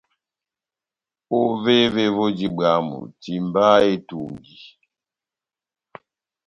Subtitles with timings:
[1.39, 4.59] Ovévé voji bwámu, timbaha etungi.